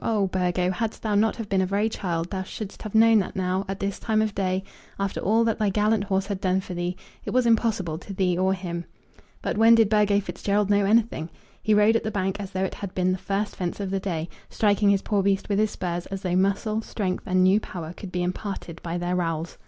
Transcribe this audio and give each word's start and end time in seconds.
Oh, 0.00 0.28
Burgo, 0.28 0.70
hadst 0.70 1.02
thou 1.02 1.16
not 1.16 1.34
have 1.34 1.48
been 1.48 1.60
a 1.60 1.66
very 1.66 1.88
child, 1.88 2.30
thou 2.30 2.44
shouldst 2.44 2.82
have 2.82 2.94
known 2.94 3.18
that 3.18 3.34
now, 3.34 3.64
at 3.66 3.80
this 3.80 3.98
time 3.98 4.22
of 4.22 4.28
the 4.28 4.34
day, 4.40 4.62
after 4.96 5.18
all 5.18 5.42
that 5.42 5.58
thy 5.58 5.70
gallant 5.70 6.04
horse 6.04 6.26
had 6.26 6.40
done 6.40 6.60
for 6.60 6.72
thee, 6.72 6.94
it 7.24 7.30
was 7.30 7.46
impossible 7.46 7.98
to 7.98 8.12
thee 8.14 8.38
or 8.38 8.52
him. 8.54 8.84
But 9.42 9.58
when 9.58 9.74
did 9.74 9.88
Burgo 9.88 10.20
Fitzgerald 10.20 10.70
know 10.70 10.84
anything? 10.84 11.30
He 11.60 11.74
rode 11.74 11.96
at 11.96 12.04
the 12.04 12.12
bank 12.12 12.38
as 12.38 12.52
though 12.52 12.62
it 12.62 12.74
had 12.74 12.94
been 12.94 13.10
the 13.10 13.18
first 13.18 13.56
fence 13.56 13.80
of 13.80 13.90
the 13.90 13.98
day, 13.98 14.28
striking 14.48 14.90
his 14.90 15.02
poor 15.02 15.20
beast 15.20 15.48
with 15.48 15.58
his 15.58 15.72
spurs, 15.72 16.06
as 16.06 16.22
though 16.22 16.36
muscle, 16.36 16.80
strength, 16.80 17.24
and 17.26 17.42
new 17.42 17.58
power 17.58 17.92
could 17.92 18.12
be 18.12 18.22
imparted 18.22 18.80
by 18.84 18.98
their 18.98 19.16
rowels. 19.16 19.58